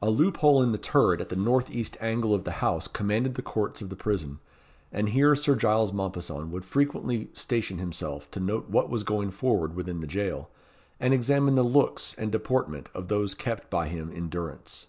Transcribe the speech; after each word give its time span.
A 0.00 0.08
loop 0.08 0.38
hole 0.38 0.62
in 0.62 0.72
the 0.72 0.78
turret 0.78 1.20
at 1.20 1.28
the 1.28 1.36
north 1.36 1.70
east 1.70 1.98
angle 2.00 2.32
of 2.34 2.44
the 2.44 2.52
house 2.64 2.88
commanded 2.88 3.34
the 3.34 3.42
courts 3.42 3.82
of 3.82 3.90
the 3.90 3.96
prison, 3.96 4.38
and 4.90 5.10
here 5.10 5.36
Sir 5.36 5.54
Giles 5.56 5.92
Mompesson 5.92 6.50
would 6.50 6.64
frequently 6.64 7.28
station 7.34 7.76
himself 7.76 8.30
to 8.30 8.40
note 8.40 8.70
what 8.70 8.88
was 8.88 9.02
going 9.04 9.30
forward 9.30 9.74
within 9.76 10.00
the 10.00 10.06
jail, 10.06 10.48
and 10.98 11.12
examine 11.12 11.54
the 11.54 11.62
looks 11.62 12.14
and 12.16 12.32
deportment 12.32 12.88
of 12.94 13.08
those 13.08 13.34
kept 13.34 13.68
by 13.68 13.88
him 13.88 14.10
in 14.10 14.30
durance. 14.30 14.86